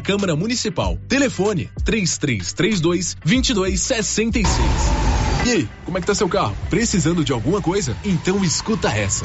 [0.00, 0.98] Câmara Municipal.
[1.08, 4.46] Telefone 3332 2266.
[5.46, 6.56] E aí, como é que tá seu carro?
[6.68, 7.96] Precisando de alguma coisa?
[8.04, 9.24] Então escuta essa.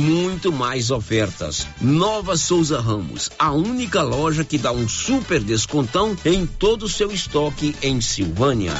[0.01, 1.67] muito mais ofertas.
[1.79, 7.11] Nova Souza Ramos, a única loja que dá um super descontão em todo o seu
[7.11, 8.73] estoque em Silvânia.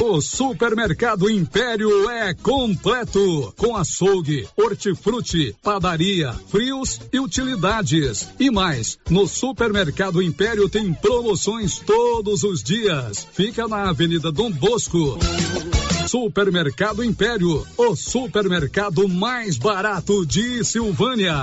[0.00, 8.28] O Supermercado Império é completo, com açougue, hortifruti, padaria, frios e utilidades.
[8.38, 13.26] E mais, no Supermercado Império tem promoções todos os dias.
[13.32, 15.18] Fica na Avenida Dom Bosco.
[16.06, 21.42] Supermercado Império, o supermercado mais barato de Silvânia.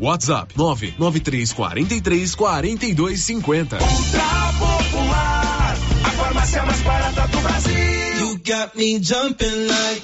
[0.01, 3.77] WhatsApp 99343 4250.
[3.77, 7.75] Ultra Popular, a farmácia mais barata do Brasil.
[8.19, 10.01] You got me jumping like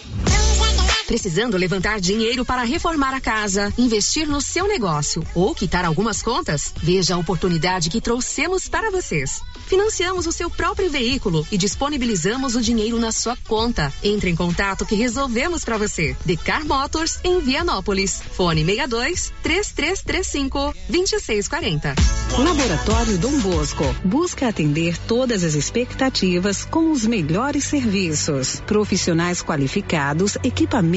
[1.08, 6.74] Precisando levantar dinheiro para reformar a casa, investir no seu negócio ou quitar algumas contas?
[6.84, 9.42] Veja a oportunidade que trouxemos para vocês.
[9.68, 13.92] Financiamos o seu próprio veículo e disponibilizamos o dinheiro na sua conta.
[14.04, 16.14] Entre em contato que resolvemos para você.
[16.26, 18.22] Decar Motors em Vianópolis.
[18.34, 21.96] Fone 62 3335 2640.
[22.38, 28.62] Laboratório Dom Bosco busca atender todas as expectativas com os melhores serviços.
[28.68, 30.97] Profissionais qualificados, equipamentos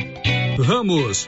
[0.61, 1.27] Ramos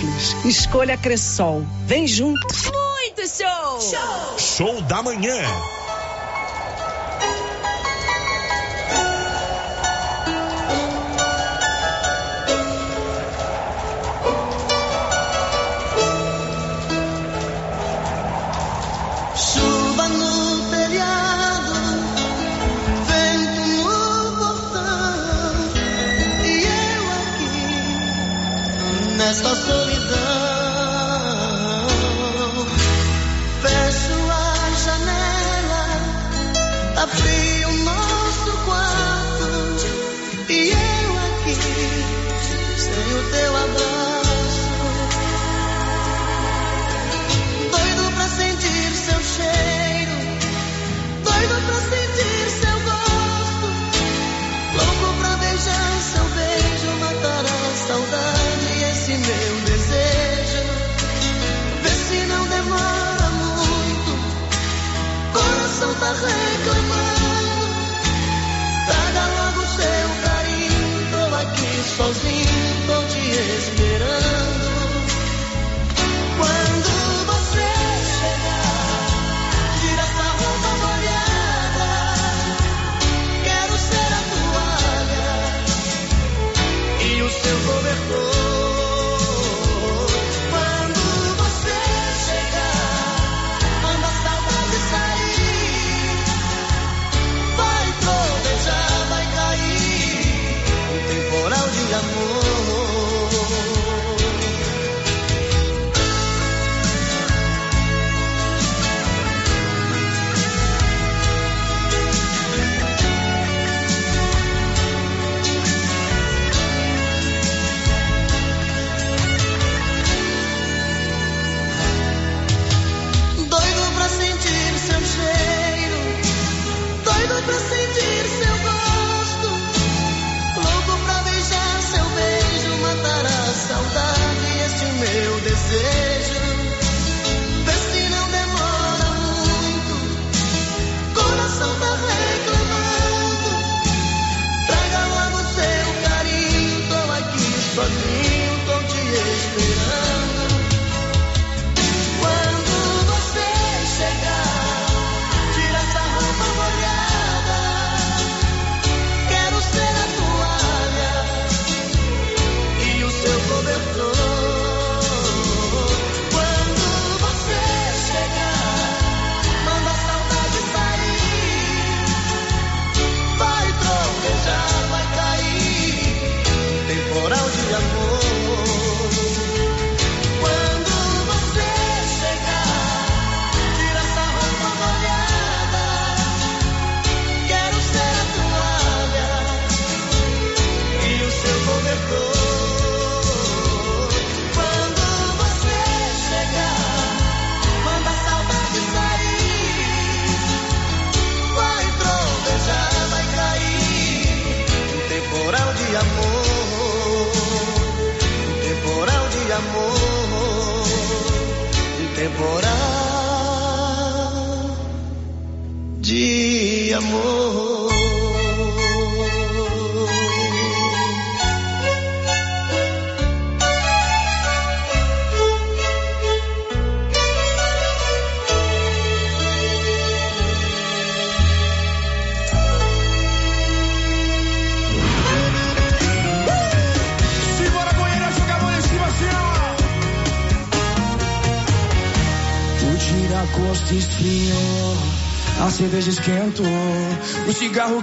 [0.00, 0.36] simples.
[0.44, 1.64] Escolha Cressol.
[1.86, 2.40] Vem junto.
[2.40, 3.80] Muito show!
[3.80, 5.36] Show, show da manhã.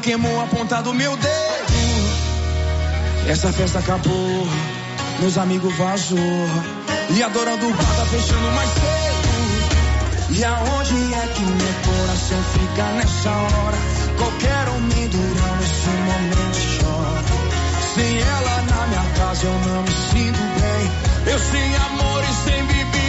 [0.08, 1.74] Queimou a ponta do meu dedo.
[3.28, 4.48] Essa festa acabou,
[5.20, 6.18] meus amigos vazou,
[7.10, 9.28] e adorando o bar tá fechando mais cedo.
[10.30, 13.78] E aonde é que meu coração fica nessa hora?
[14.18, 17.24] Qualquer homem durante esse momento chora.
[17.94, 21.34] Sem ela na minha casa eu não me sinto bem.
[21.34, 23.07] Eu sem amor e sem bebida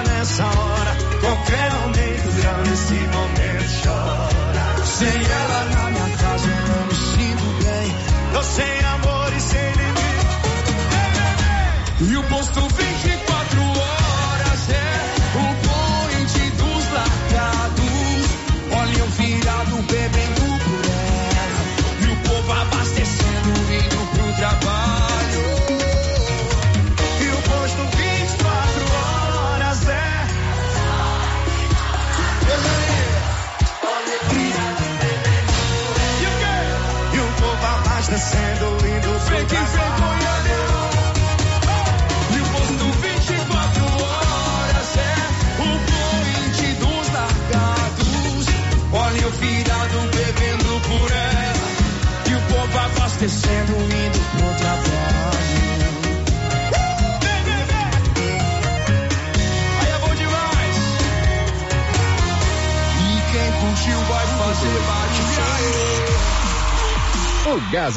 [0.00, 0.96] nessa hora?
[1.20, 3.31] Qualquer momento grande nesse momento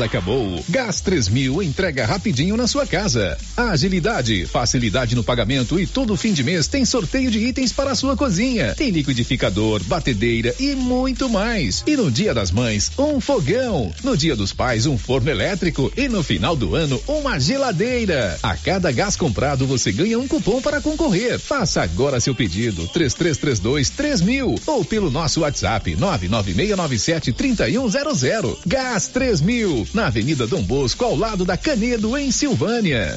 [0.01, 0.63] acabou.
[0.69, 3.37] Gás 3000 entrega rapidinho na sua casa.
[3.55, 7.95] Agilidade, facilidade no pagamento e todo fim de mês tem sorteio de itens para a
[7.95, 8.73] sua cozinha.
[8.75, 11.83] Tem liquidificador, batedeira e muito mais.
[11.85, 13.93] E no Dia das Mães, um fogão.
[14.03, 18.37] No Dia dos Pais, um forno elétrico e no final do ano, uma geladeira.
[18.41, 21.39] A cada gás comprado, você ganha um cupom para concorrer.
[21.39, 28.57] Faça agora seu pedido 3332 3000 ou pelo nosso WhatsApp 99697 3100.
[28.65, 33.15] Gás 3000 na Avenida Dom Bosco, ao lado da Canedo, em Silvânia.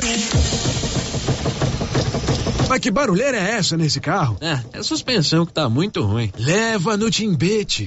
[2.69, 4.37] Mas que barulheira é essa nesse carro?
[4.41, 6.31] É, é a suspensão que tá muito ruim.
[6.39, 7.87] Leva no Timbete.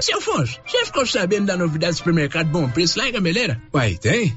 [0.00, 3.62] Seu Afonso, você ficou sabendo da novidade do supermercado Bom Preço lá em Gameleira?
[3.72, 4.36] Uai, tem?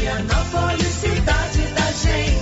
[0.00, 2.41] Vianópolis, cidade da gente.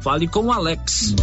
[0.00, 1.14] Fale com o Alex.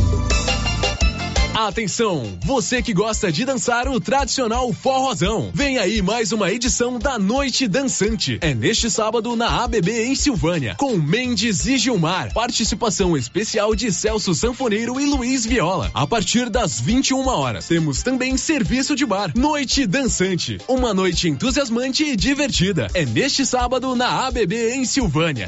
[1.54, 5.52] Atenção, você que gosta de dançar o tradicional forrozão.
[5.54, 8.40] Vem aí mais uma edição da Noite Dançante.
[8.42, 12.34] É neste sábado na ABB em Silvânia, com Mendes e Gilmar.
[12.34, 15.92] Participação especial de Celso Sanfoneiro e Luiz Viola.
[15.94, 17.68] A partir das 21 horas.
[17.68, 19.32] Temos também serviço de bar.
[19.36, 20.58] Noite Dançante.
[20.68, 22.88] Uma noite entusiasmante e divertida.
[22.94, 25.48] É neste sábado na ABB em Silvânia.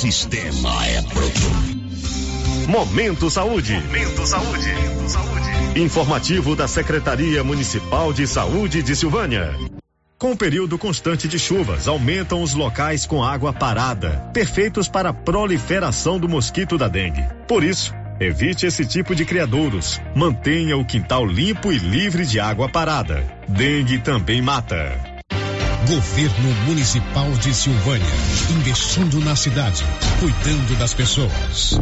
[0.00, 2.66] Sistema é pronto.
[2.66, 3.74] Momento Saúde.
[3.74, 4.74] Momento Saúde.
[5.06, 5.78] Saúde.
[5.78, 9.54] Informativo da Secretaria Municipal de Saúde de Silvânia.
[10.16, 15.12] Com o período constante de chuvas, aumentam os locais com água parada, perfeitos para a
[15.12, 17.22] proliferação do mosquito da dengue.
[17.46, 20.00] Por isso, evite esse tipo de criadouros.
[20.16, 23.22] Mantenha o quintal limpo e livre de água parada.
[23.46, 25.09] Dengue também mata.
[25.90, 28.06] Governo Municipal de Silvânia,
[28.60, 29.84] investindo na cidade,
[30.20, 31.80] cuidando das pessoas.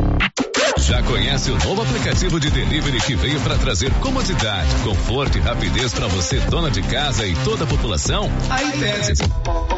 [0.78, 5.92] Já conhece o novo aplicativo de delivery que veio para trazer comodidade, conforto e rapidez
[5.92, 8.30] para você, dona de casa e toda a população?
[8.48, 9.77] A iPad.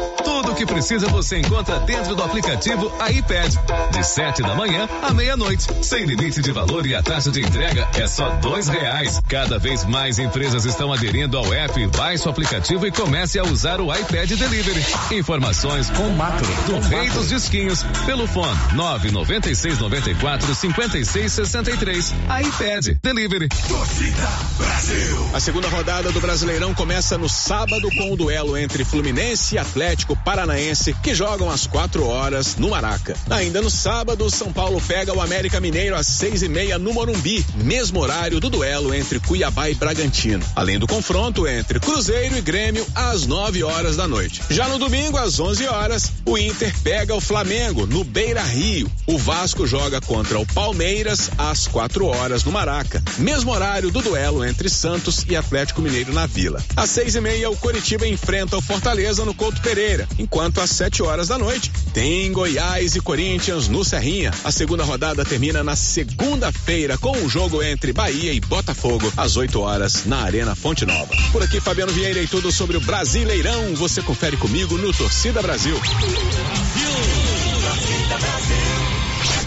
[0.51, 3.53] Tudo o que precisa você encontra dentro do aplicativo iPad.
[3.91, 5.67] De 7 da manhã à meia-noite.
[5.81, 9.21] Sem limite de valor e a taxa de entrega é só dois reais.
[9.29, 11.87] Cada vez mais empresas estão aderindo ao app.
[11.95, 14.83] Baixe o aplicativo e comece a usar o iPad Delivery.
[15.11, 22.13] Informações com Macro, do Rei dos Disquinhos, pelo fone 996 94 56 63.
[22.45, 23.47] iPad Delivery.
[23.69, 25.29] Torcida Brasil.
[25.33, 30.15] A segunda rodada do Brasileirão começa no sábado com o duelo entre Fluminense e Atlético
[30.51, 33.15] Paranaense, que jogam às quatro horas no Maraca.
[33.29, 37.45] Ainda no sábado, São Paulo pega o América Mineiro às seis e meia no Morumbi,
[37.55, 40.43] mesmo horário do duelo entre Cuiabá e Bragantino.
[40.53, 44.41] Além do confronto entre Cruzeiro e Grêmio às nove horas da noite.
[44.49, 48.91] Já no domingo, às onze horas, o Inter pega o Flamengo no Beira Rio.
[49.07, 54.43] O Vasco joga contra o Palmeiras às quatro horas no Maraca, mesmo horário do duelo
[54.43, 56.61] entre Santos e Atlético Mineiro na Vila.
[56.75, 61.03] Às seis e meia, o Coritiba enfrenta o Fortaleza no Couto Pereira, enquanto às sete
[61.03, 64.31] horas da noite tem Goiás e Corinthians no Serrinha.
[64.45, 69.35] A segunda rodada termina na segunda-feira com o um jogo entre Bahia e Botafogo às
[69.35, 71.13] 8 horas na Arena Fonte Nova.
[71.33, 73.75] Por aqui, Fabiano Vieira e tudo sobre o Brasileirão.
[73.75, 75.75] Você confere comigo no Torcida Brasil.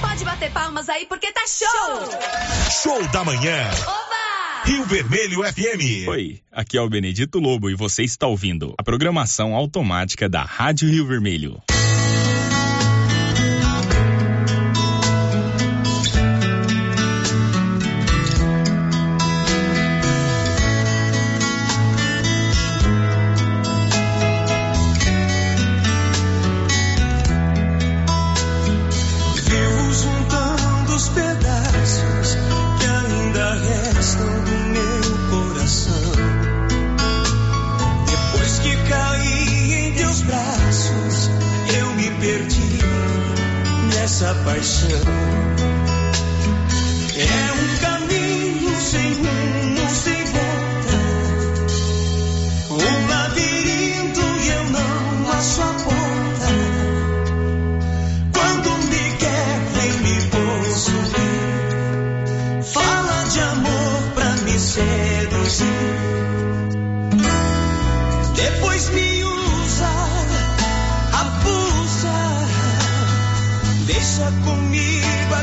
[0.03, 2.83] Pode bater palmas aí porque tá show!
[2.83, 3.71] Show da manhã.
[3.87, 4.24] Oba!
[4.65, 6.09] Rio Vermelho FM.
[6.09, 10.89] Oi, aqui é o Benedito Lobo e você está ouvindo a programação automática da Rádio
[10.89, 11.61] Rio Vermelho.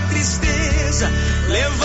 [0.09, 1.09] Tristeza,
[1.47, 1.80] leva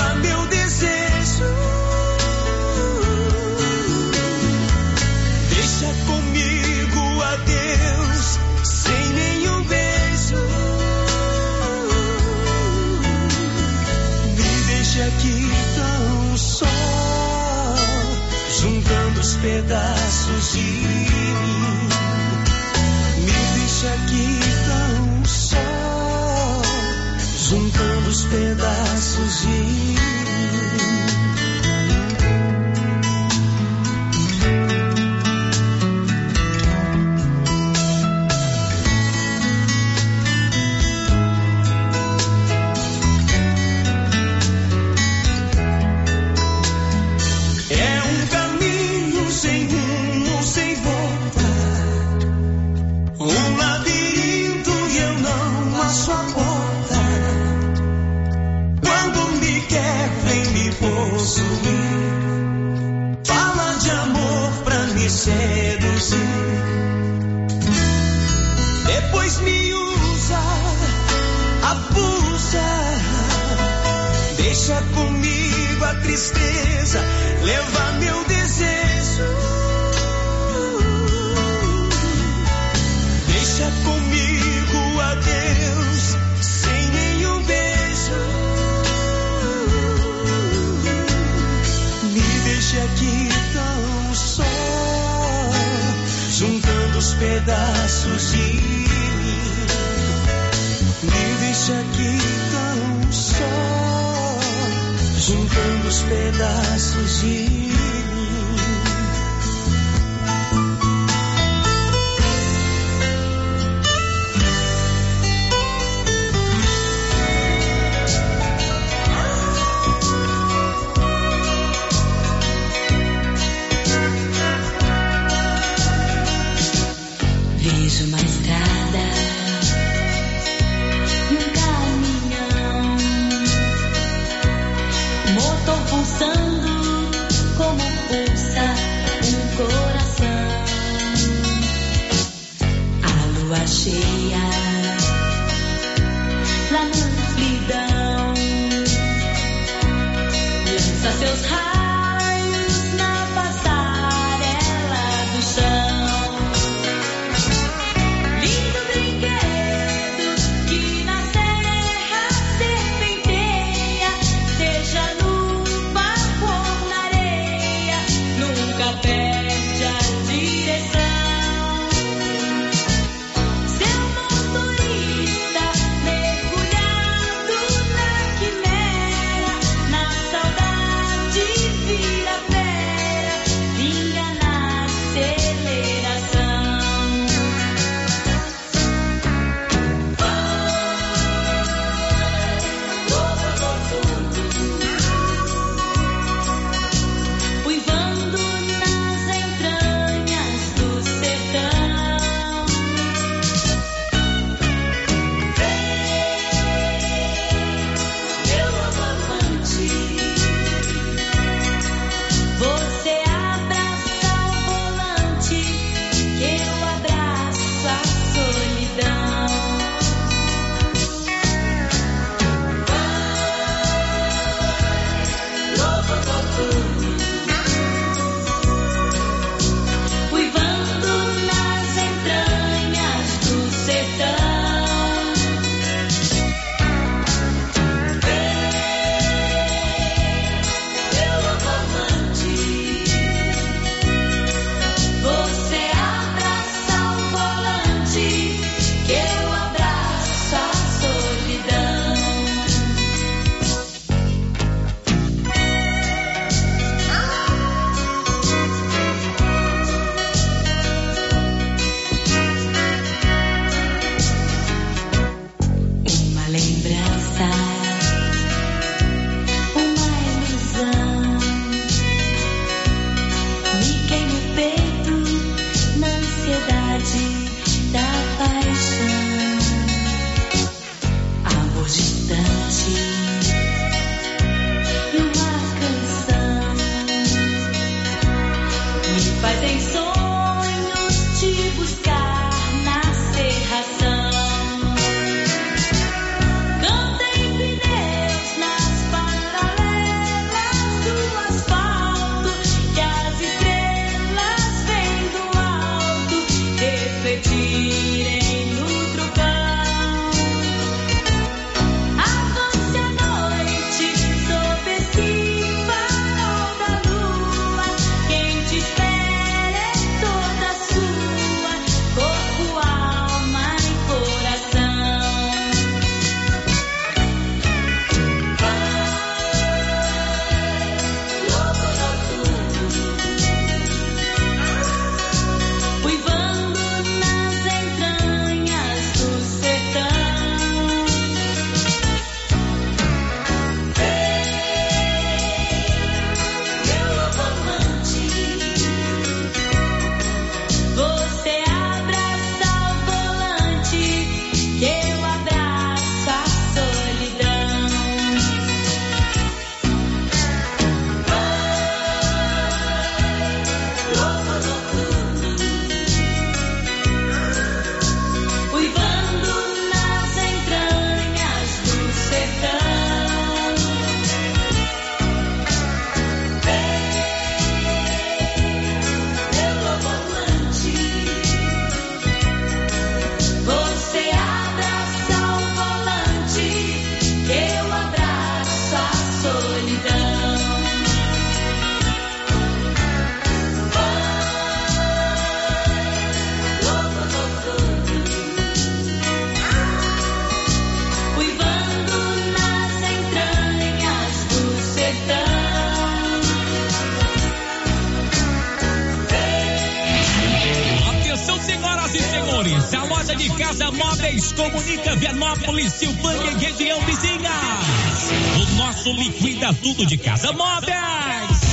[419.76, 421.66] tudo de casa móveis.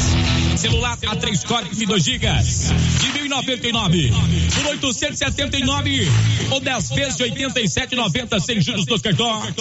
[0.58, 4.14] Celular A3 Corp de 2 gigas de 1099
[4.56, 6.08] por 879
[6.52, 9.56] ou 10 vezes de 87,90 sem juros dos cartões.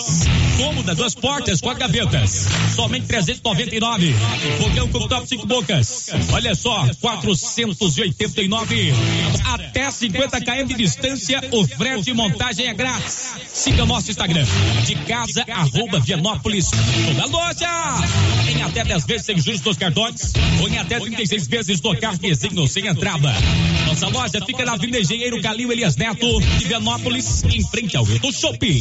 [0.56, 4.14] Cômoda, duas portas, quatro gavetas, somente 399.
[4.58, 6.10] Fogão com top 5 bocas.
[6.30, 8.92] Olha só, 489
[9.46, 11.40] até 50 km de distância.
[11.50, 13.34] O frete e montagem é grátis.
[13.52, 14.44] Siga nosso Instagram
[14.84, 16.70] de casa arroba Vianópolis.
[16.70, 17.68] Toda loja
[18.62, 22.86] até 10 vezes sem juros dos cartões ou em até 36 vezes no cartezinho sem
[22.86, 23.32] entrada.
[23.86, 26.66] Nossa loja fica na Avenida Engenheiro Calil Elias Neto, de
[27.44, 28.80] em frente ao Hilton Shopping.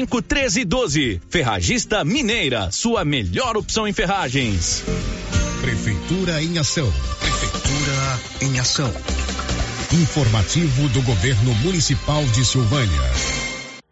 [0.00, 1.20] 1312.
[1.28, 4.84] Ferragista Mineira, sua melhor opção em ferragens.
[5.60, 6.92] Prefeitura em ação.
[7.20, 8.92] Prefeitura em ação.
[9.92, 13.45] Informativo do Governo Municipal de Silvânia.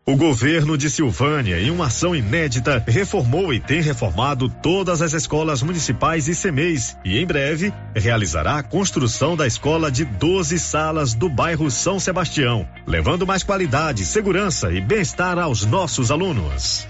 [0.06, 5.62] O governo de Silvânia, em uma ação inédita, reformou e tem reformado todas as escolas
[5.62, 11.30] municipais e CEMEIs e, em breve, realizará a construção da escola de 12 salas do
[11.30, 16.86] bairro São Sebastião, levando mais qualidade, segurança e bem-estar aos nossos alunos.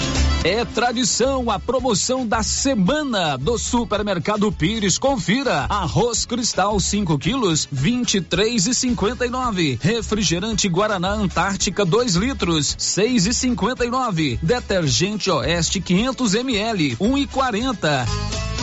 [0.43, 4.97] É tradição a promoção da semana do Supermercado Pires.
[4.97, 9.77] Confira: arroz cristal 5 quilos, 23 e 59.
[9.79, 14.39] Refrigerante Guaraná Antártica 2 litros, 6 e 59.
[14.41, 18.05] Detergente Oeste 500 ml, 1 e 40.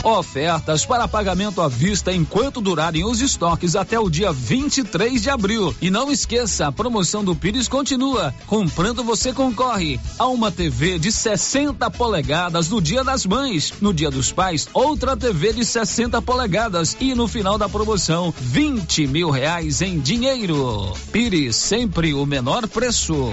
[0.02, 5.74] Ofertas para pagamento à vista enquanto durarem os estoques até o dia 23 de abril.
[5.82, 8.32] E não esqueça, a promoção do Pires continua.
[8.46, 13.74] Comprando você concorre a uma TV de 60 polegadas no Dia das Mães.
[13.80, 16.96] No Dia dos Pais, outra TV de 60 polegadas.
[17.00, 20.92] E no final da promoção, 20 mil reais em dinheiro.
[21.12, 23.32] Pires, sempre o menor preço.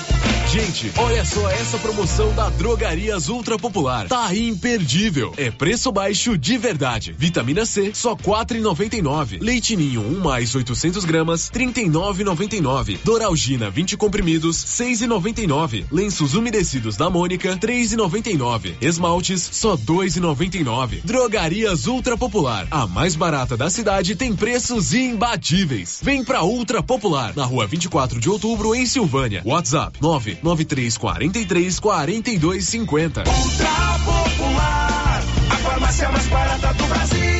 [0.51, 4.09] Gente, olha só essa promoção da Drogarias Ultra Popular.
[4.09, 5.33] Tá imperdível.
[5.37, 7.15] É preço baixo de verdade.
[7.17, 9.39] Vitamina C, só quatro e noventa nove.
[9.39, 12.99] Leite Ninho, 1 um mais 800 gramas, trinta e nove.
[13.01, 15.85] Doralgina, 20 comprimidos, seis e noventa e nove.
[15.89, 18.75] Lenços umedecidos da Mônica, três e noventa e nove.
[18.81, 20.99] Esmaltes, só dois e noventa e nove.
[21.05, 26.01] Drogarias Ultra Popular, a mais barata da cidade, tem preços imbatíveis.
[26.03, 29.41] Vem pra Ultra Popular, na rua 24 de outubro, em Silvânia.
[29.45, 33.23] WhatsApp, nove 9343 4250.
[33.27, 37.31] Ultra Popular, a farmácia mais barata do Brasil.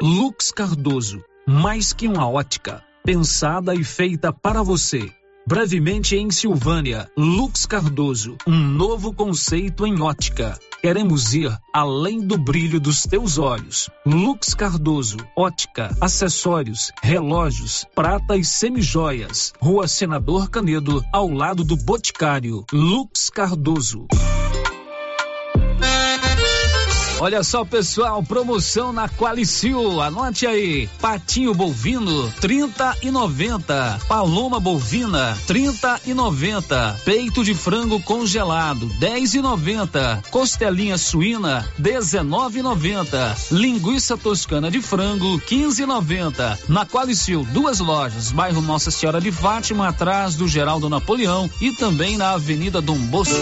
[0.00, 5.10] Lux Cardoso, mais que uma ótica, pensada e feita para você.
[5.48, 10.58] Brevemente em Silvânia, Lux Cardoso, um novo conceito em ótica.
[10.82, 13.88] Queremos ir além do brilho dos teus olhos.
[14.04, 19.52] Lux Cardoso, ótica, acessórios, relógios, prata e semijoias.
[19.60, 22.64] Rua Senador Canedo, ao lado do Boticário.
[22.72, 24.08] Lux Cardoso.
[27.18, 30.02] Olha só, pessoal, promoção na Qualicil.
[30.02, 30.86] Anote aí.
[31.00, 34.00] Patinho bovino, 30 e 90.
[34.06, 37.00] Paloma bovina, 30 e 90.
[37.06, 40.24] Peito de frango congelado, 10 e 90.
[40.30, 43.36] Costelinha suína, 19 e 90.
[43.50, 46.58] Linguiça toscana de frango, 15 e 90.
[46.68, 52.18] Na Qualicil, duas lojas, bairro Nossa Senhora de Fátima, atrás do Geraldo Napoleão e também
[52.18, 53.34] na Avenida Dom Bosco.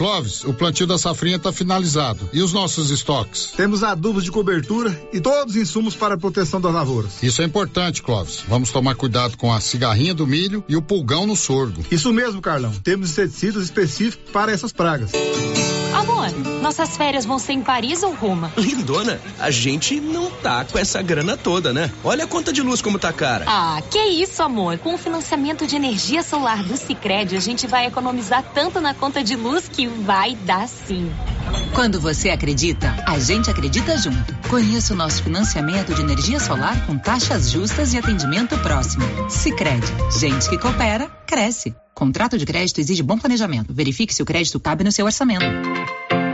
[0.00, 2.30] Clóvis, o plantio da safrinha está finalizado.
[2.32, 3.52] E os nossos estoques?
[3.54, 7.22] Temos adubos de cobertura e todos os insumos para a proteção das lavouras.
[7.22, 8.42] Isso é importante, Clóvis.
[8.48, 11.84] Vamos tomar cuidado com a cigarrinha do milho e o pulgão no sorgo.
[11.90, 12.72] Isso mesmo, Carlão.
[12.82, 15.10] Temos inseticidas específicos para essas pragas.
[15.92, 16.30] Amor,
[16.62, 18.52] nossas férias vão ser em Paris ou Roma?
[18.56, 21.90] Lindona, a gente não tá com essa grana toda, né?
[22.04, 23.44] Olha a conta de luz como tá cara.
[23.46, 24.78] Ah, que isso, amor.
[24.78, 29.22] Com o financiamento de energia solar do Sicredi, a gente vai economizar tanto na conta
[29.22, 31.10] de luz que vai dar sim.
[31.74, 34.36] Quando você acredita, a gente acredita junto.
[34.48, 39.04] Conheça o nosso financiamento de energia solar com taxas justas e atendimento próximo.
[39.28, 39.86] Sicredi,
[40.18, 41.74] gente que coopera, cresce.
[41.94, 43.72] Contrato de crédito exige bom planejamento.
[43.72, 45.44] Verifique se o crédito cabe no seu orçamento.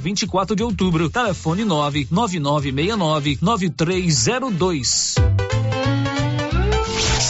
[0.00, 1.10] 24 de outubro.
[1.10, 5.14] Telefone 99969 9302.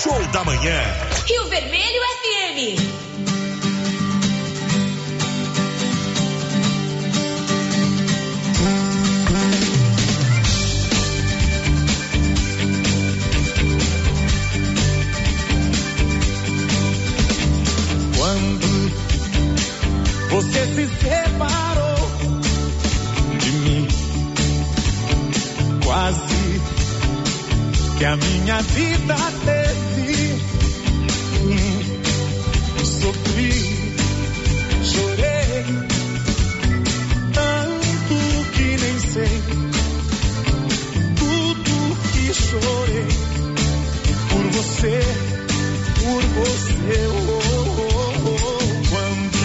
[0.02, 0.80] Show da manhã.
[1.26, 2.78] Rio Vermelho FM.
[18.16, 18.66] Quando
[20.30, 21.69] você se separou
[25.91, 26.61] quase
[27.99, 30.38] que a minha vida teve
[31.32, 31.66] fim.
[32.84, 33.95] Sofri,
[34.84, 35.64] chorei,
[37.34, 38.16] tanto
[38.53, 39.43] que nem sei
[41.16, 41.74] tudo
[42.12, 43.09] que chorei
[44.28, 45.01] por você,
[45.99, 47.01] por você.
[47.11, 47.49] oh, oh,
[48.26, 48.61] oh, oh.
[48.91, 49.43] Quando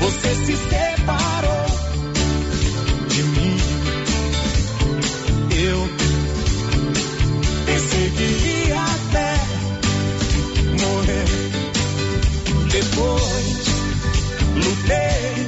[0.00, 1.57] você se separou
[8.18, 9.34] pensei que ia até
[10.82, 11.24] morrer.
[12.70, 13.68] Depois
[14.56, 15.46] lutei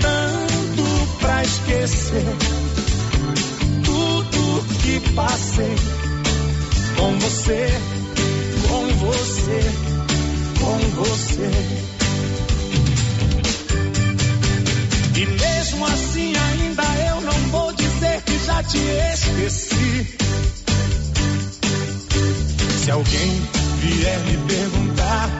[0.00, 2.36] tanto pra esquecer
[3.84, 5.76] tudo que passei
[6.96, 7.75] com você.
[24.06, 25.30] vier me perguntar,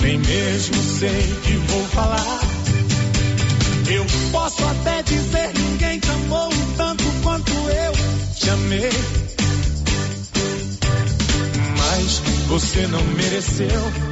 [0.00, 2.40] nem mesmo sei que vou falar.
[3.90, 7.92] Eu posso até dizer: ninguém te amou tanto quanto eu
[8.36, 8.90] te amei.
[11.78, 14.11] Mas você não mereceu.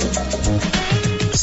[0.00, 0.97] Thank you.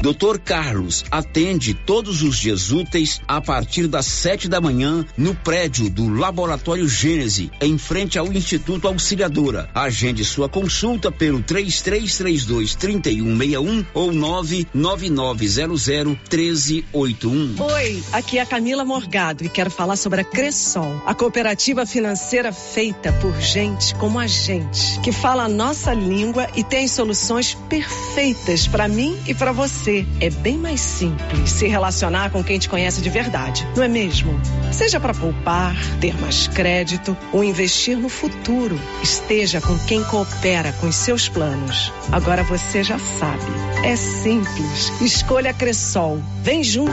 [0.00, 5.90] Doutor Carlos atende todos os dias úteis a partir das sete da manhã no prédio
[5.90, 9.68] do Laboratório Gênese, em frente ao Instituto Auxiliadora.
[9.74, 15.88] Agende sua consulta pelo 3332 3161 ou 99900
[16.30, 17.60] 1381.
[17.60, 22.52] Oi, aqui é a Camila Morgado e quero falar sobre a Cressol, a cooperativa financeira
[22.52, 28.68] feita por gente como a gente, que fala a nossa língua e tem soluções perfeitas
[28.68, 32.68] para mim e para você você, é bem mais simples se relacionar com quem te
[32.68, 34.38] conhece de verdade, não é mesmo?
[34.70, 40.88] Seja para poupar, ter mais crédito ou investir no futuro, esteja com quem coopera com
[40.88, 41.90] os seus planos.
[42.12, 43.44] Agora você já sabe.
[43.82, 44.92] É simples.
[45.00, 46.20] Escolha Cressol.
[46.42, 46.92] Vem junto.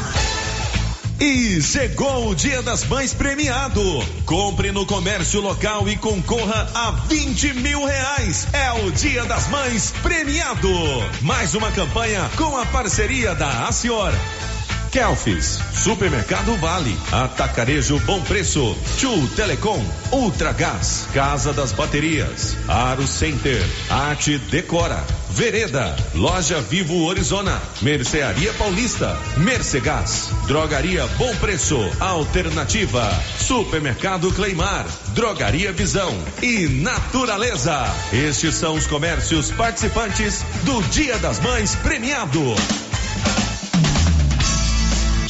[1.21, 3.79] E chegou o Dia das Mães premiado.
[4.25, 8.47] Compre no comércio local e concorra a 20 mil reais.
[8.51, 10.67] É o Dia das Mães premiado.
[11.21, 14.11] Mais uma campanha com a parceria da Acior.
[14.91, 19.81] Kelfis, Supermercado Vale, Atacarejo Bom Preço, Tchu Telecom,
[20.11, 29.17] Ultra Gás, Casa das Baterias, Aro Center, Arte Decora, Vereda, Loja Vivo Orizona, Mercearia Paulista,
[29.37, 34.85] Mercegás, Drogaria Bom Preço, Alternativa, Supermercado Cleimar,
[35.15, 37.85] Drogaria Visão e Naturaleza.
[38.11, 42.55] Estes são os comércios participantes do Dia das Mães premiado.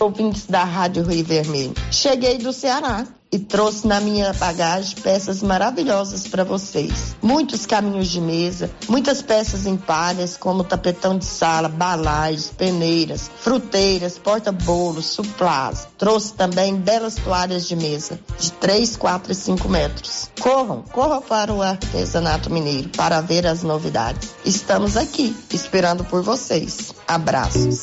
[0.00, 1.74] Ouvintes da Rádio Rio Vermelho.
[1.90, 7.14] Cheguei do Ceará e trouxe na minha bagagem peças maravilhosas para vocês.
[7.22, 14.18] Muitos caminhos de mesa, muitas peças em palhas, como tapetão de sala, balais, peneiras, fruteiras,
[14.18, 15.86] porta-bolos, suplás.
[15.96, 20.28] Trouxe também belas toalhas de mesa, de 3, 4 e 5 metros.
[20.40, 24.30] Corram, corram para o artesanato mineiro para ver as novidades.
[24.44, 26.92] Estamos aqui, esperando por vocês.
[27.06, 27.82] Abraços.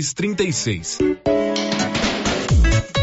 [0.03, 1.40] 36.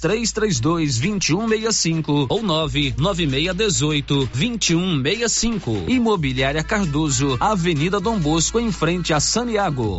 [0.00, 5.84] 3332 2165 ou 99618 2165.
[5.88, 9.98] Imobiliária Cardoso, Avenida Dom Bosco, em frente a Saniago.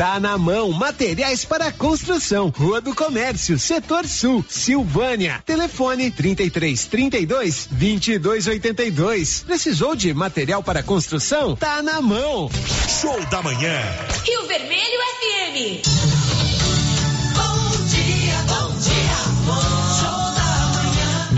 [0.00, 5.42] Tá na mão, materiais para construção, Rua do Comércio, Setor Sul, Silvânia.
[5.44, 9.40] Telefone 33 32 22 82.
[9.40, 11.54] Precisou de material para construção?
[11.54, 12.48] Tá na mão.
[12.98, 13.78] Show da manhã.
[14.24, 16.29] Rio Vermelho FM.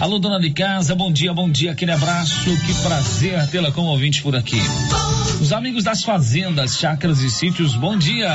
[0.00, 4.22] Alô, dona de casa, bom dia, bom dia, aquele abraço, que prazer tê-la como ouvinte
[4.22, 4.58] por aqui.
[5.42, 8.34] Os amigos das fazendas, chácaras e sítios, bom dia.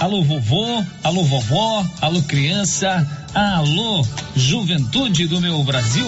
[0.00, 4.02] Alô, vovô, alô, vovó, alô, criança, alô,
[4.34, 6.06] juventude do meu Brasil.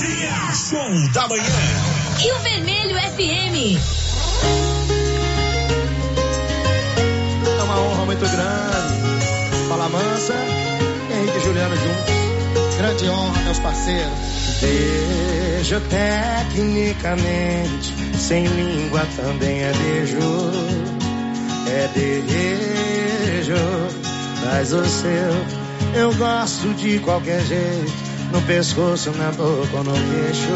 [0.00, 1.44] Dia Show da Manhã.
[2.18, 3.78] Rio Vermelho FM.
[7.60, 9.68] É uma honra muito grande.
[9.68, 10.34] Fala Mansa,
[11.14, 12.21] Henrique e Juliano juntos
[12.82, 14.18] grande honra, meus parceiros.
[14.60, 20.18] Beijo tecnicamente, sem língua também é beijo.
[21.68, 23.54] É beijo,
[24.44, 25.46] mas o seu
[25.94, 28.10] eu gosto de qualquer jeito.
[28.32, 30.50] No pescoço, na boca ou no queixo,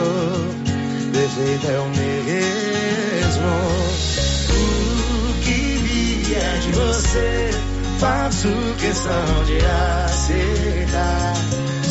[1.13, 3.47] defeito é o mesmo.
[4.51, 4.53] O
[5.43, 7.53] que viria de você?
[7.99, 8.49] faço
[8.79, 9.59] questão de
[10.05, 11.35] aceitar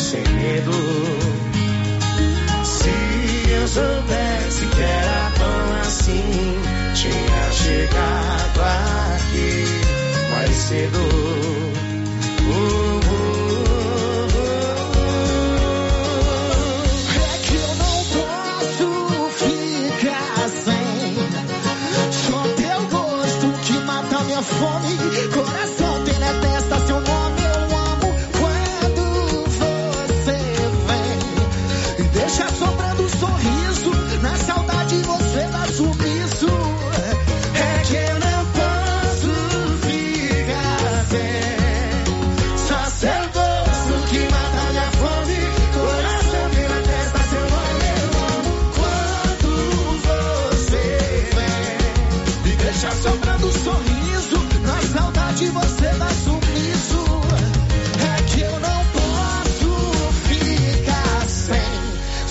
[0.06, 0.70] sem medo.
[2.64, 6.60] Se eu soubesse que era tão assim,
[6.94, 9.64] tinha chegado aqui
[10.30, 10.98] mais cedo.
[12.48, 13.05] Uh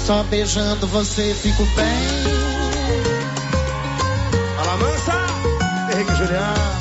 [0.06, 1.86] Só beijando você fico bem.
[4.60, 5.14] Alamança,
[5.92, 6.76] Henrique Juliano.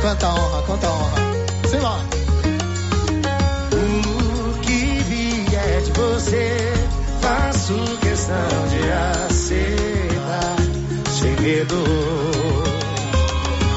[0.00, 1.20] Quanta honra, quanta honra.
[1.68, 2.02] Simbora.
[3.74, 6.72] O que vier de você,
[7.20, 8.34] faço questão
[8.70, 8.82] de
[9.22, 10.56] aceitar.
[11.12, 11.84] Sem medo.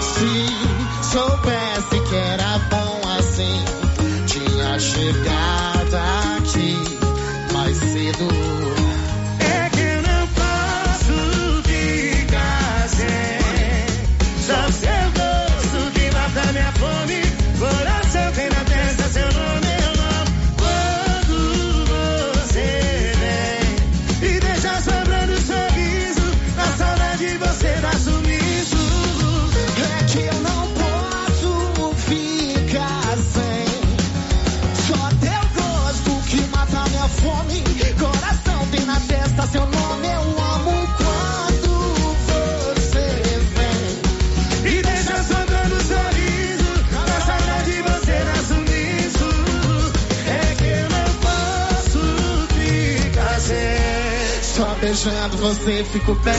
[0.02, 0.48] Se
[1.12, 3.64] soubesse que era bom assim,
[4.26, 5.41] tinha chegado.
[8.12, 8.61] querido.
[55.02, 56.34] beijando você ficou bem.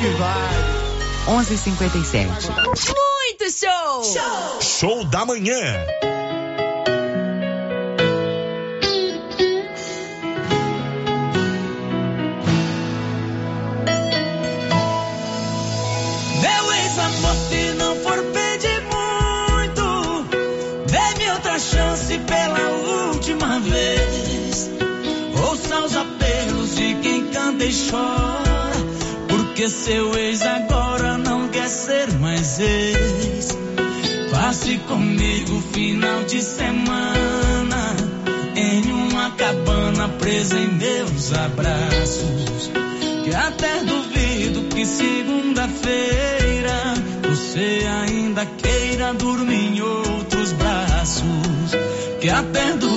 [0.00, 1.34] Que vai.
[1.36, 2.26] 11:57.
[2.66, 4.04] Muito show.
[4.04, 4.60] Show.
[4.60, 5.86] Show da manhã.
[22.26, 22.75] pela
[27.58, 28.72] Deus chora,
[29.28, 33.56] porque seu ex agora não quer ser mais ex.
[34.30, 37.96] Passe comigo final de semana,
[38.54, 42.70] em uma cabana presa em meus abraços.
[43.24, 46.94] Que até duvido que segunda-feira
[47.28, 51.24] você ainda queira dormir em outros braços.
[52.20, 52.95] Que até duvido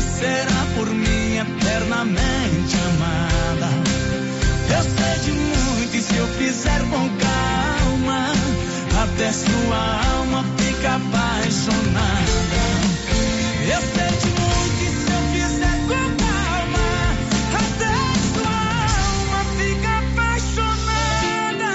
[0.00, 3.70] será por mim eternamente amada.
[4.70, 8.32] Eu sei de muito e se eu fizer com calma,
[9.02, 12.34] até sua alma fica apaixonada.
[13.66, 16.88] Eu sei de muito e se eu fizer com calma,
[17.54, 17.94] até
[18.34, 18.56] sua
[19.04, 21.72] alma fica apaixonada.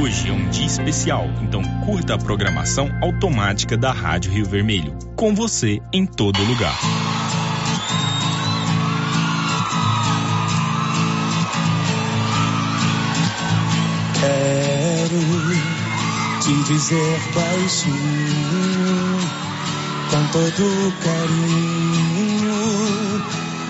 [0.00, 4.96] Hoje é um dia especial, então curta a programação automática da Rádio Rio Vermelho.
[5.16, 6.74] Com você em todo lugar.
[14.18, 15.20] Quero
[16.40, 19.18] te dizer baixinho,
[20.10, 22.54] com todo carinho,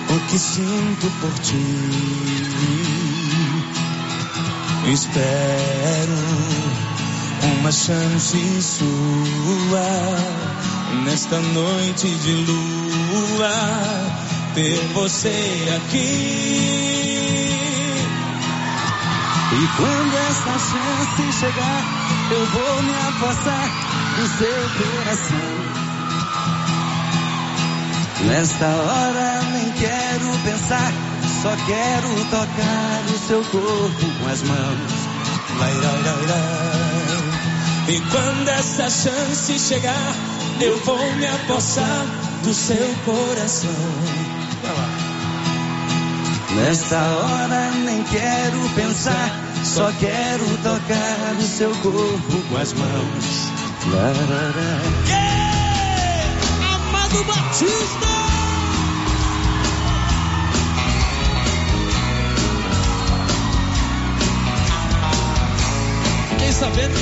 [0.09, 1.65] o que sinto por ti.
[4.87, 6.64] Espero
[7.65, 9.81] uma chance sua
[11.03, 13.49] nesta noite de lua
[14.53, 15.97] ter você aqui.
[19.51, 21.83] E quando essa chance chegar,
[22.29, 23.67] eu vou me afastar
[24.15, 25.55] do seu coração.
[28.27, 30.93] Nesta hora nem quero pensar,
[31.41, 34.91] só quero tocar o seu corpo com as mãos.
[35.59, 36.74] Lai, lai, lai.
[37.87, 40.15] E quando essa chance chegar,
[40.59, 42.05] eu vou me apossar
[42.43, 43.69] do seu coração.
[46.55, 49.29] Nesta hora nem quero pensar,
[49.63, 53.51] só quero tocar o seu corpo com as mãos.
[53.91, 54.81] Larará.
[56.73, 58.04] Amado Batista!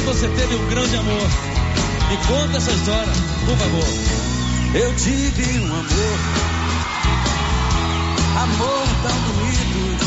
[0.06, 1.28] Você teve um grande amor.
[2.10, 3.14] Me conta essa história,
[3.46, 3.88] por favor.
[4.76, 6.20] Eu tive um amor,
[8.42, 10.06] amor tão bonito,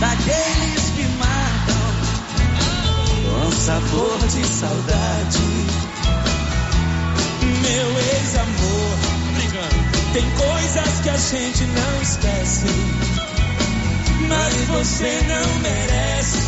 [0.00, 1.84] daqueles que matam.
[3.30, 5.38] Com sabor de saudade.
[7.62, 8.98] Meu ex-amor,
[10.12, 12.66] tem coisas que a gente não esquece,
[14.28, 16.43] mas você não merece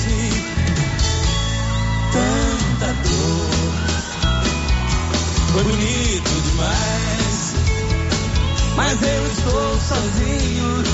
[5.53, 7.55] Foi bonito demais,
[8.77, 10.85] mas eu estou sozinho.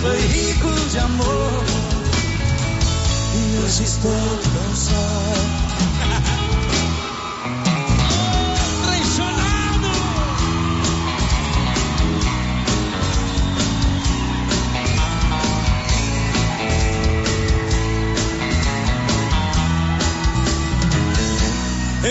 [0.00, 1.64] Foi rico de amor
[3.34, 5.61] e hoje estou tão só.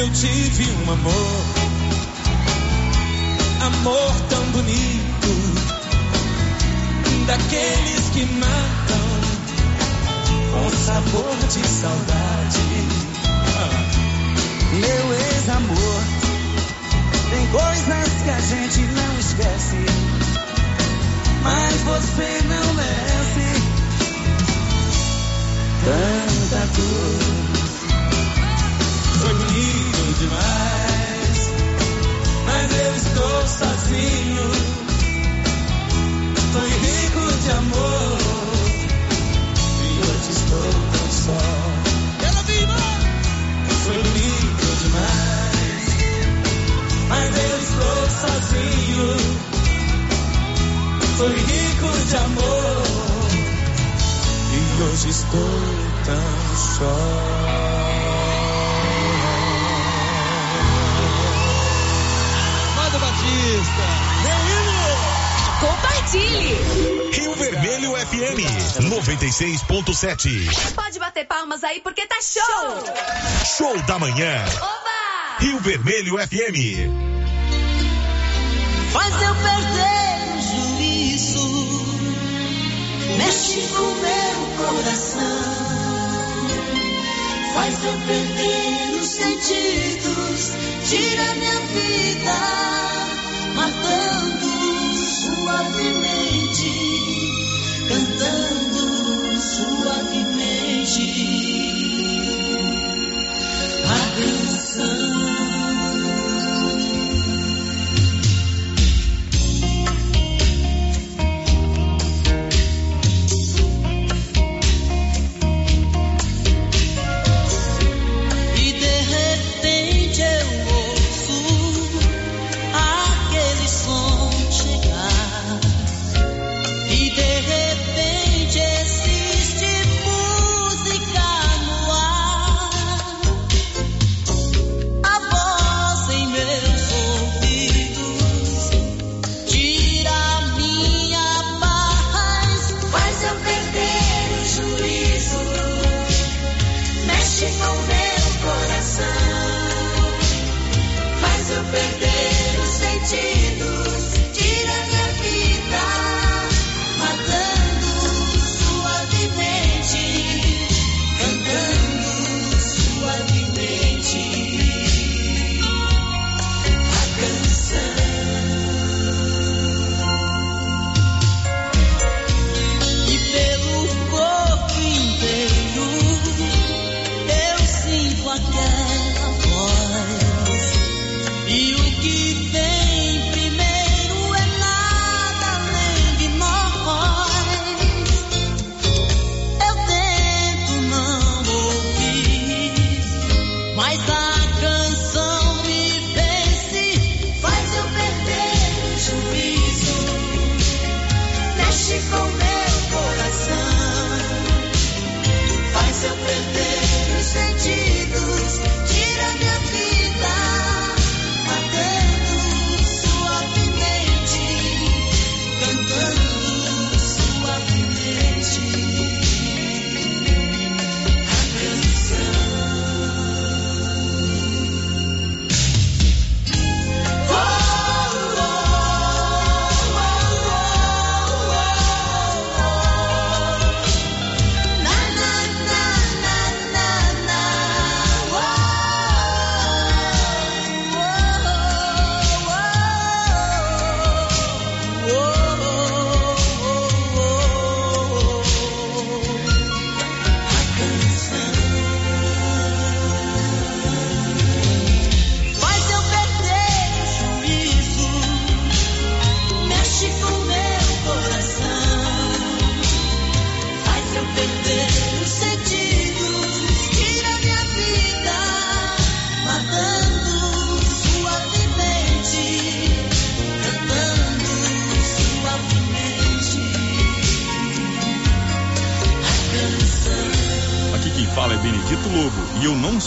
[0.02, 1.46] Eu tive um amor,
[3.62, 5.32] amor tão bonito,
[7.28, 9.06] daqueles que matam
[10.54, 12.60] com sabor de saudade.
[14.74, 16.04] Meu ex-amor,
[17.30, 19.86] tem coisas que a gente não esquece,
[21.44, 23.62] mas você não merece
[25.86, 27.42] tanta dor.
[29.20, 29.81] Foi bonito
[30.22, 31.50] demais,
[32.46, 34.52] mas eu estou sozinho.
[36.54, 38.18] Foi rico de amor
[39.82, 41.42] e hoje estou tão só.
[42.28, 42.82] Ela viva!
[43.84, 45.86] Foi bonito demais,
[47.10, 49.08] mas eu estou sozinho.
[51.18, 53.32] Foi rico de amor
[54.54, 55.54] e hoje estou
[56.06, 57.61] tão só.
[63.42, 64.82] Hino!
[65.60, 66.56] Compartilhe!
[67.14, 68.40] Rio Vermelho FM
[68.90, 70.74] 96.7.
[70.76, 72.84] Pode bater palmas aí porque tá show!
[73.58, 74.46] Show da manhã.
[74.58, 74.92] Oba!
[75.40, 77.12] Rio Vermelho FM.
[78.92, 80.42] Faz eu perder o
[80.78, 81.48] juízo,
[83.18, 85.72] mexe com meu coração.
[87.54, 90.52] Faz eu perder os sentidos,
[90.90, 92.81] tira minha vida,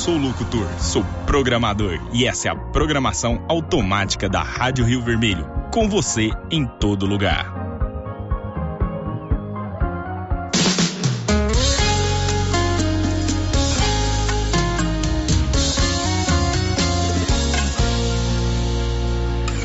[0.04, 5.88] sou locutor, sou programador e essa é a programação automática da Rádio Rio Vermelho, com
[5.88, 7.50] você em todo lugar.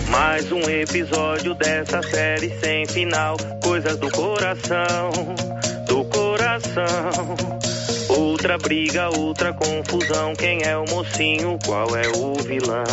[0.09, 5.11] Mais um episódio dessa série sem final, coisas do coração,
[5.85, 7.59] do coração
[8.09, 10.33] Outra briga, outra confusão.
[10.35, 12.83] Quem é o mocinho, qual é o vilão?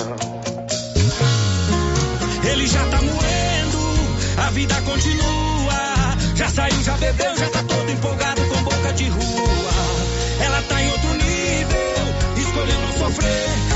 [2.44, 3.78] Ele já tá morrendo,
[4.47, 6.16] a vida continua.
[6.34, 9.72] Já saiu, já bebeu, já tá todo empolgado com boca de rua.
[10.44, 13.76] Ela tá em outro nível, escolheu não sofrer.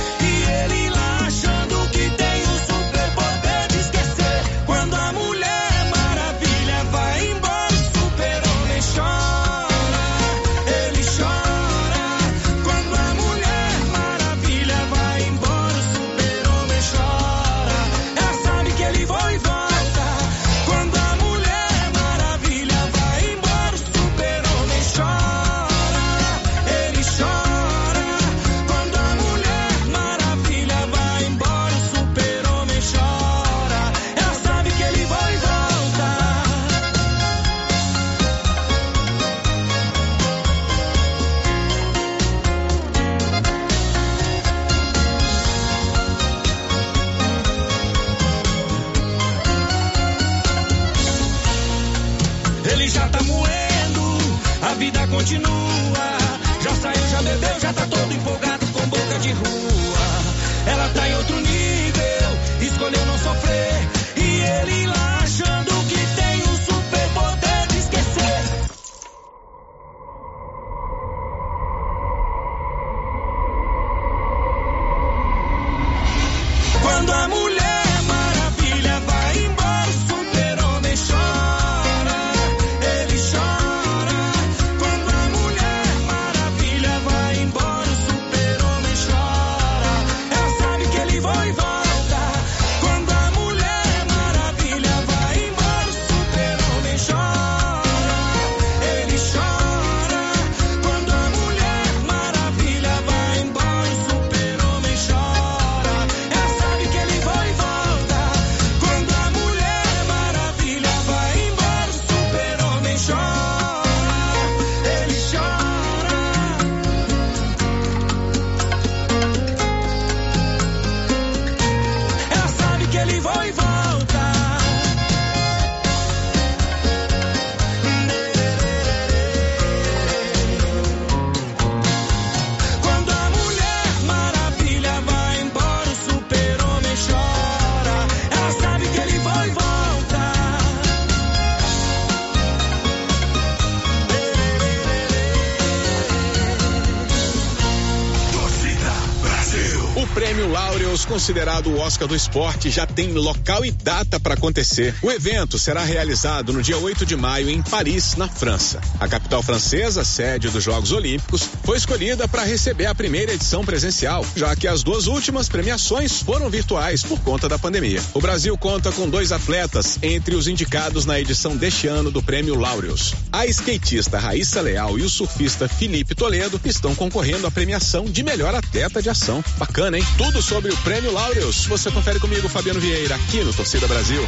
[151.10, 154.94] Considerado o Oscar do esporte, já tem local e data para acontecer.
[155.02, 158.80] O evento será realizado no dia 8 de maio em Paris, na França.
[159.00, 164.26] A capital francesa, sede dos Jogos Olímpicos, foi escolhida para receber a primeira edição presencial,
[164.34, 168.02] já que as duas últimas premiações foram virtuais por conta da pandemia.
[168.12, 172.56] O Brasil conta com dois atletas entre os indicados na edição deste ano do Prêmio
[172.56, 173.14] Laureus.
[173.30, 178.52] A skatista Raíssa Leal e o surfista Felipe Toledo estão concorrendo à premiação de melhor
[178.52, 179.44] atleta de ação.
[179.56, 180.04] Bacana, hein?
[180.18, 181.66] Tudo sobre o Prêmio Laureus.
[181.66, 184.26] Você confere comigo, Fabiano Vieira, aqui no Torcida Brasil.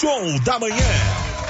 [0.00, 0.74] Show da manhã.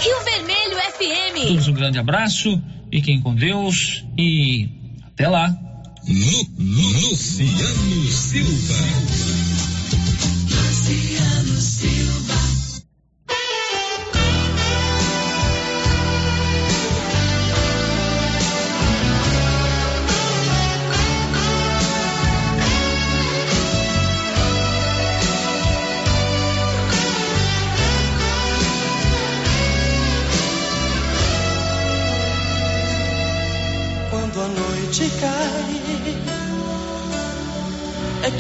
[0.01, 1.49] Rio Vermelho FM.
[1.49, 2.63] Todos um grande abraço,
[2.93, 4.69] fiquem com Deus e
[5.07, 5.57] até lá.
[6.07, 7.17] Luciano
[8.07, 8.75] Silva.
[10.51, 12.44] Luciano Silva.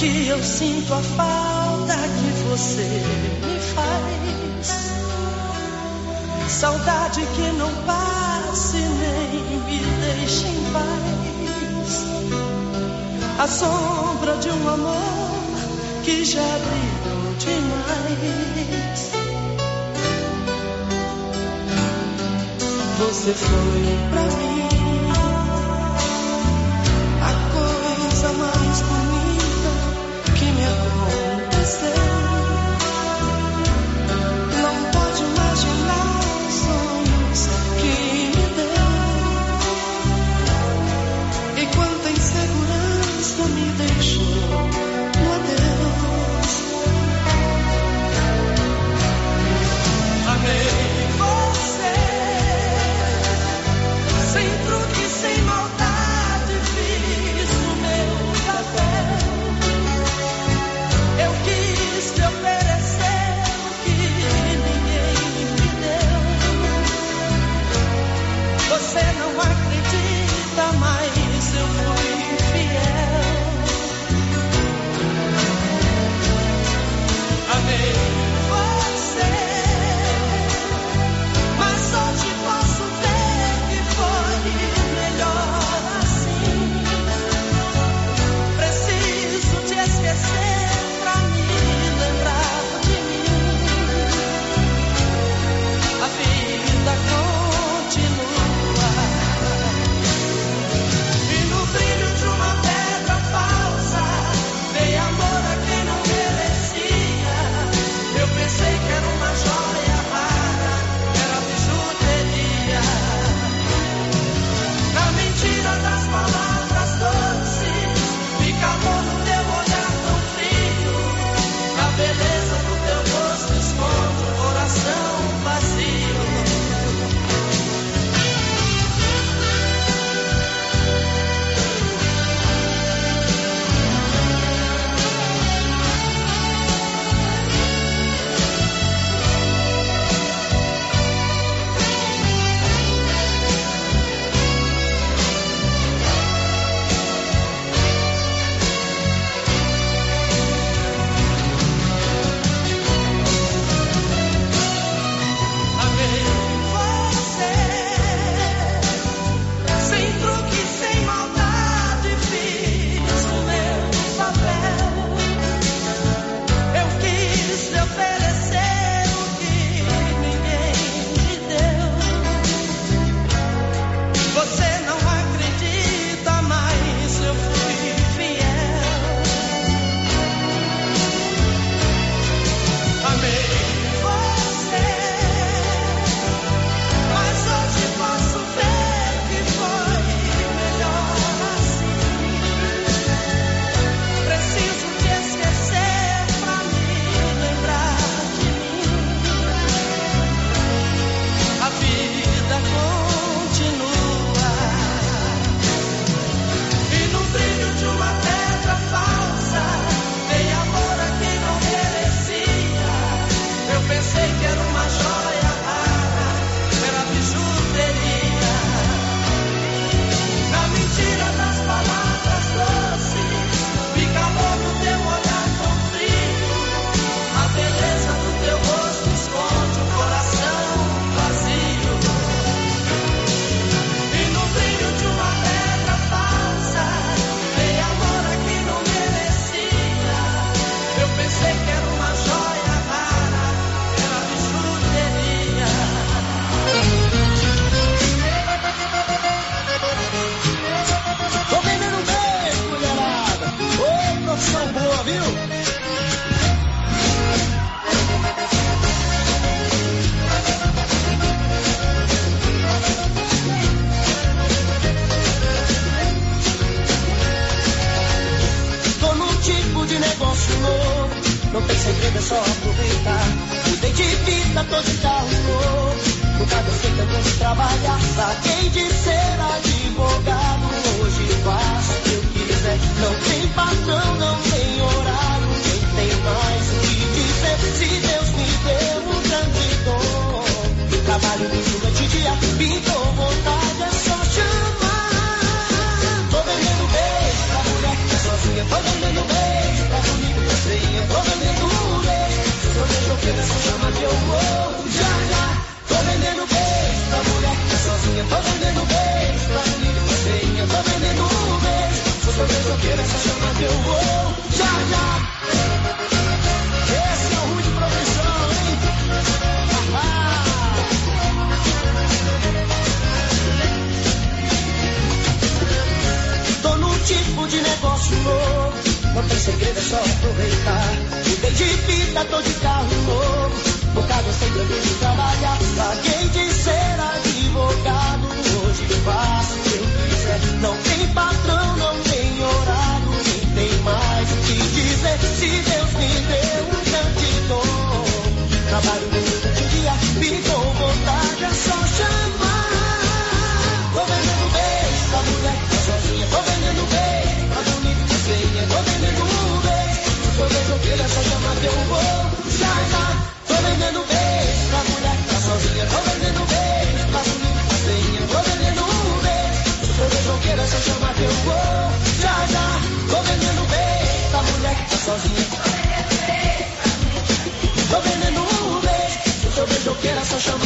[0.05, 2.83] Que eu sinto a falta que você
[3.43, 4.67] me faz.
[6.47, 12.05] Saudade que não passe nem me deixe em paz.
[13.39, 15.41] A sombra de um amor
[16.05, 19.11] que já brilhou demais.
[22.99, 24.54] Você foi pra mim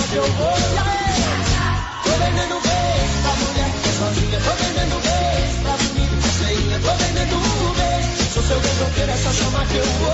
[0.09, 0.53] hoje eu vou.
[2.03, 4.41] Tô vendendo vez pra mulher que é sozinha.
[4.41, 6.81] Tô vendendo vez pra menino que ceinha.
[6.81, 7.39] Tô vendendo
[7.75, 8.33] vez.
[8.33, 10.13] Sou seu gasoteiro, é só chamar que eu vou.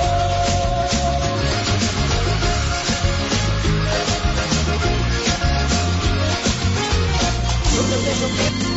[7.74, 8.74] Sou seu gasoteiro.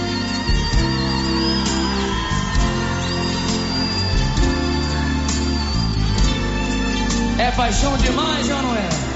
[7.40, 9.07] É paixão demais ou não é?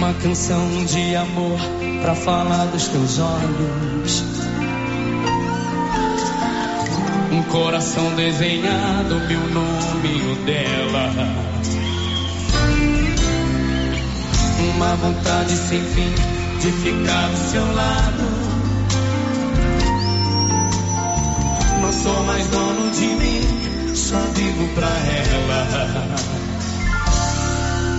[0.00, 1.58] uma canção de amor
[2.00, 4.24] para falar dos teus olhos.
[7.30, 11.12] Um coração desenhado, meu nome o dela.
[14.74, 16.14] Uma vontade sem fim
[16.60, 18.24] de ficar do seu lado.
[21.82, 25.68] Não sou mais dono de mim, só vivo pra ela.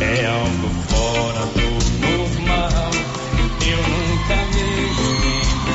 [0.02, 1.70] É algo fora do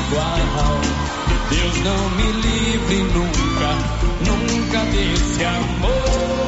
[0.07, 0.81] igual.
[1.27, 3.69] Que Deus não me livre nunca,
[4.25, 6.46] nunca desse amor.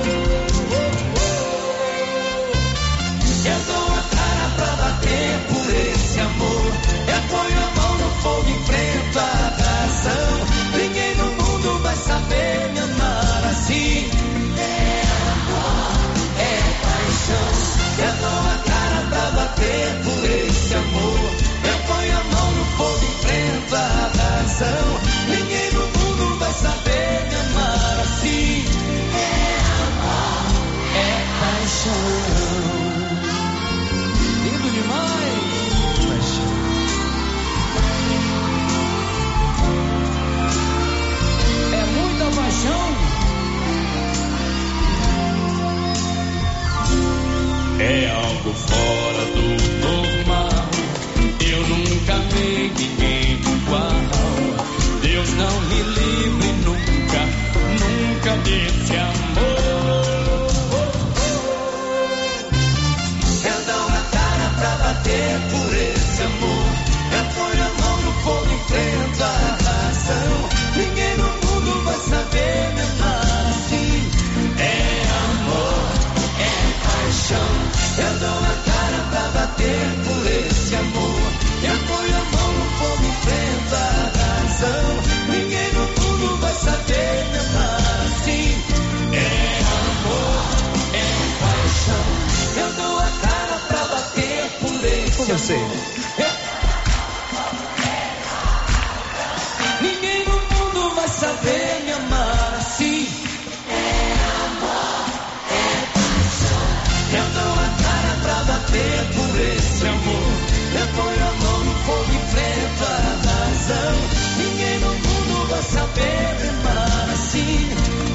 [95.30, 95.62] comecei.
[99.80, 103.08] Ninguém no mundo vai saber me amar assim.
[103.70, 104.16] É
[104.48, 105.06] amor,
[105.52, 106.66] é paixão.
[107.14, 110.34] Eu dou a cara pra bater por esse amor.
[110.80, 112.96] Eu ponho a mão no fogo e enfrento a
[113.30, 113.96] razão.
[114.38, 117.70] Ninguém no mundo vai saber me amar assim.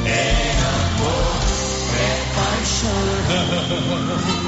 [0.04, 0.56] É
[0.98, 1.36] amor,
[1.96, 3.04] é paixão.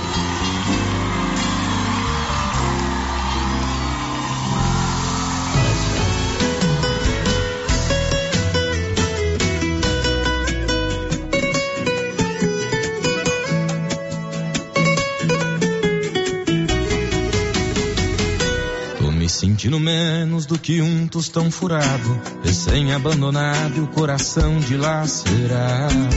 [19.79, 26.09] menos do que um tostão furado, recém-abandonado e o coração dilacerado.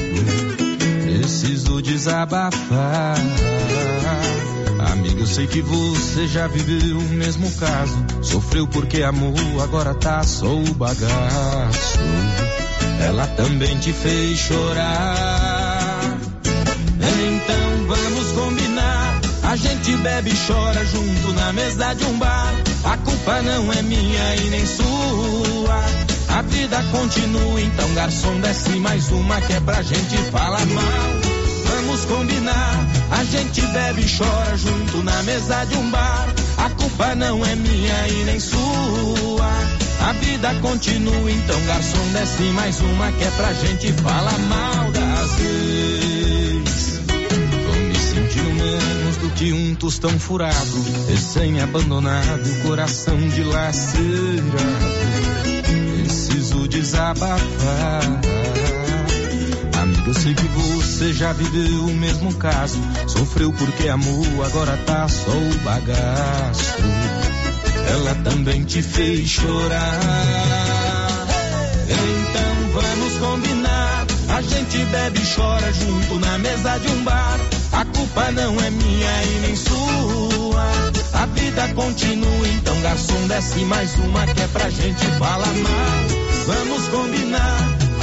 [1.03, 3.15] Preciso desabafar.
[4.91, 8.05] Amigo, eu sei que você já viveu o mesmo caso.
[8.21, 11.99] Sofreu porque amou, agora tá só o bagaço.
[12.99, 15.38] Ela também te fez chorar.
[19.89, 22.53] Gente bebe e chora junto na mesa de um bar.
[22.83, 25.83] A culpa não é minha e nem sua.
[26.37, 30.83] A vida continua, então garçom desce mais uma que é pra gente falar mal.
[31.65, 36.27] Vamos combinar, a gente bebe e chora junto na mesa de um bar.
[36.57, 38.59] A culpa não é minha e nem sua.
[40.07, 45.31] A vida continua, então garçom desce mais uma que é pra gente falar mal das
[49.39, 54.03] que um tostão furado, recém-abandonado, coração dilacerado.
[55.95, 57.39] Preciso desabafar.
[59.81, 62.77] Amigo, eu sei que você já viveu o mesmo caso.
[63.07, 66.75] Sofreu porque amou, agora tá só o bagaço.
[67.91, 69.99] Ela também te fez chorar.
[71.87, 74.05] Então vamos combinar.
[74.35, 77.39] A gente bebe e chora junto na mesa de um bar.
[77.79, 80.69] A culpa não é minha e nem sua.
[81.13, 86.19] A vida continua, então garçom desce mais uma que é pra gente falar mal.
[86.45, 87.57] Vamos combinar.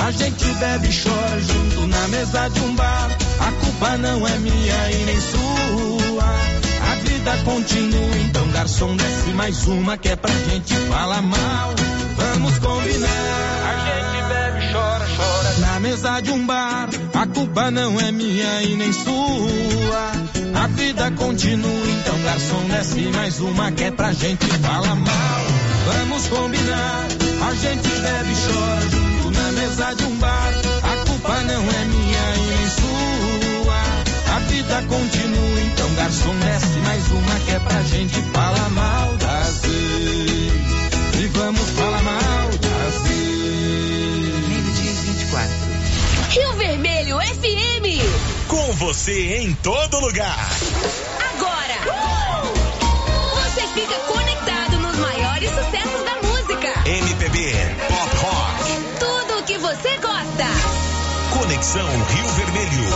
[0.06, 3.10] A gente bebe e chora junto na mesa de um bar.
[3.38, 6.24] A culpa não é minha e nem sua.
[6.24, 11.74] A vida continua, então garçom desce mais uma que é pra gente falar mal.
[12.16, 13.08] Vamos combinar.
[13.10, 16.88] A gente bebe, chora, chora na mesa de um bar.
[17.16, 20.12] A culpa não é minha e nem sua.
[20.55, 25.40] A vida continua, então garçom desce mais uma que é pra gente falar mal.
[25.86, 27.06] Vamos combinar.
[27.40, 30.52] A gente bebe e chora junto na mesa de um bar.
[30.82, 34.36] A culpa não é minha e nem sua.
[34.36, 39.60] A vida continua, então garçom desce mais uma que é pra gente falar mal das
[39.60, 41.22] vezes.
[41.22, 44.48] E vamos falar mal das vezes.
[44.48, 45.76] Meio-dia e 24.
[46.30, 47.05] Rio Vermelho
[48.76, 50.36] você em todo lugar.
[51.34, 51.76] Agora.
[53.34, 56.74] Você fica conectado nos maiores sucessos da música.
[56.84, 57.54] MPB,
[57.88, 58.98] Pop Rock.
[58.98, 60.44] Tudo o que você gosta.
[61.32, 62.86] Conexão Rio Vermelho.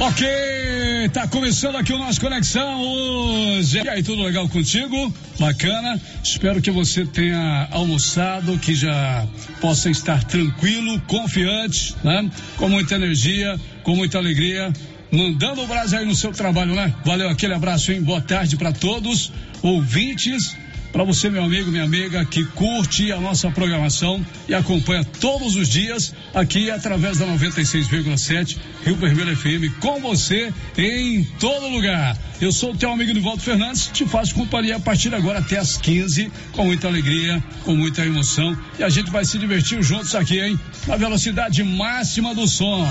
[0.00, 0.59] Ok,
[1.08, 3.80] tá começando aqui o nosso Conexão hoje.
[3.82, 5.12] E aí, tudo legal contigo?
[5.38, 6.00] Bacana.
[6.22, 9.26] Espero que você tenha almoçado, que já
[9.60, 12.30] possa estar tranquilo, confiante, né?
[12.56, 14.72] Com muita energia, com muita alegria.
[15.10, 16.94] Mandando o braço aí no seu trabalho, né?
[17.04, 18.02] Valeu, aquele abraço, hein?
[18.02, 19.32] Boa tarde para todos,
[19.62, 20.56] ouvintes.
[20.92, 25.68] Para você, meu amigo, minha amiga, que curte a nossa programação e acompanha todos os
[25.68, 32.18] dias aqui através da 96,7 Rio Vermelho FM, com você em todo lugar.
[32.40, 35.58] Eu sou o teu amigo Nivaldo Fernandes, te faço companhia a partir de agora até
[35.58, 38.58] às 15, com muita alegria, com muita emoção.
[38.76, 40.58] E a gente vai se divertir juntos aqui, hein?
[40.88, 42.84] Na velocidade máxima do som.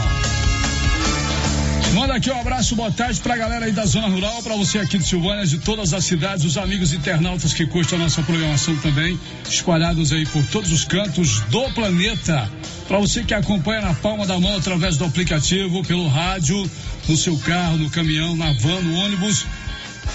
[1.94, 5.00] Manda aqui um abraço, boa tarde pra galera aí da Zona Rural, pra você aqui
[5.00, 9.20] de Silvânia, de todas as cidades, os amigos internautas que curtem a nossa programação também,
[9.50, 12.50] espalhados aí por todos os cantos do planeta.
[12.88, 16.70] Pra você que acompanha na palma da mão através do aplicativo, pelo rádio,
[17.08, 19.48] no seu carro, no caminhão, na van, no ônibus,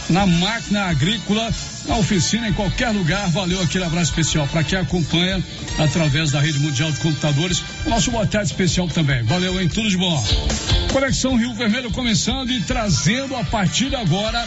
[0.08, 1.50] na máquina agrícola,
[1.86, 3.28] na oficina, em qualquer lugar.
[3.30, 5.42] Valeu aquele abraço especial para quem acompanha
[5.78, 7.62] através da rede mundial de computadores.
[7.84, 9.22] O nosso boa tarde especial também.
[9.22, 9.68] Valeu, hein?
[9.68, 10.24] Tudo de bom.
[10.92, 14.44] Conexão Rio Vermelho começando e trazendo a partir de agora.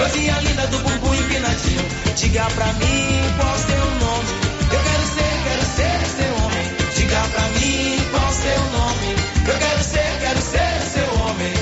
[0.00, 1.84] Coisinha linda do bumbum empinadinho.
[2.16, 4.32] Diga pra mim qual seu nome.
[4.72, 6.66] Eu quero ser, quero ser seu homem.
[6.96, 9.14] Diga pra mim qual seu nome.
[9.46, 11.52] Eu quero ser, quero ser seu homem.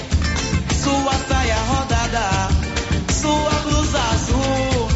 [0.81, 2.49] Sua saia rodada,
[3.21, 4.89] sua blusa azul,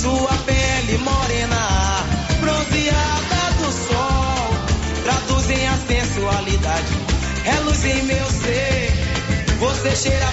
[0.00, 2.04] sua pele morena,
[2.40, 4.54] bronzeada do sol.
[5.02, 6.94] Traduzem a sensualidade,
[7.44, 9.08] É luz em meu ser.
[9.58, 10.32] Você cheira a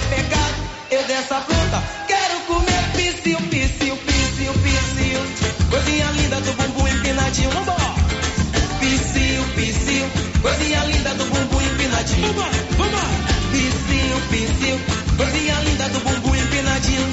[12.06, 12.26] bumbum empinadinho.
[12.26, 13.26] Vambora, vambora.
[13.50, 14.80] Piscio, piscio,
[15.16, 17.06] coisinha linda do bumbum empinadinho.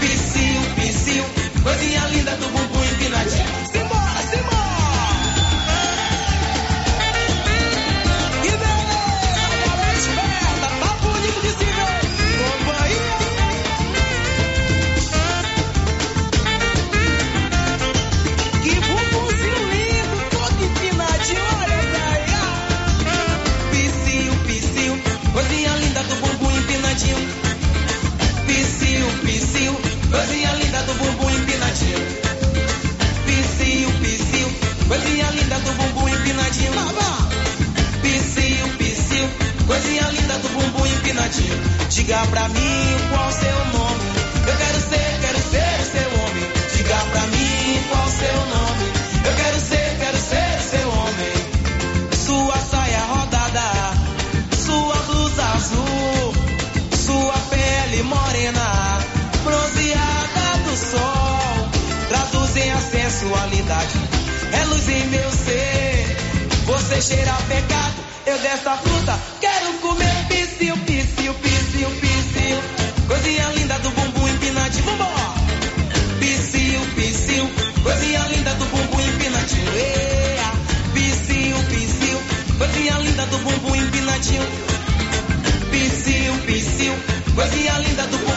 [0.00, 1.24] Piscio, piscio,
[1.62, 2.67] coisinha linda do bumbum
[41.28, 41.88] empinadinho.
[41.90, 44.08] Diga pra mim qual seu nome.
[44.46, 46.52] Eu quero ser, quero ser seu homem.
[46.76, 48.92] Diga pra mim qual seu nome.
[49.24, 52.18] Eu quero ser, quero ser seu homem.
[52.26, 53.70] Sua saia rodada,
[54.64, 56.34] sua blusa azul,
[57.06, 58.98] sua pele morena,
[59.44, 61.68] bronzeada do sol,
[62.08, 63.98] traduzem a sensualidade.
[64.52, 66.16] É luz em meu ser,
[66.66, 68.08] você cheira pecado.
[68.26, 69.18] Eu dessa fruta
[84.18, 84.42] gatinho.
[85.70, 86.92] piciu, psiu,
[87.34, 88.27] coisinha linda do